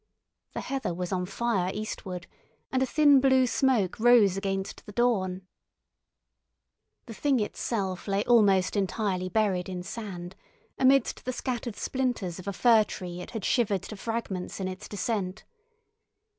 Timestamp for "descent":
14.89-15.43